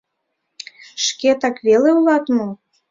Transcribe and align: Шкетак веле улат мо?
Шкетак 1.05 1.55
веле 1.67 1.89
улат 1.99 2.25
мо? 2.35 2.49